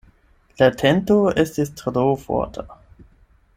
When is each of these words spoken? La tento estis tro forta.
La 0.61 0.69
tento 0.81 1.17
estis 1.45 1.71
tro 1.83 2.07
forta. 2.25 2.67